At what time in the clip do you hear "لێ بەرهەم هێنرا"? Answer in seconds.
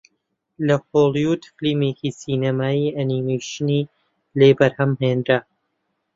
4.39-5.39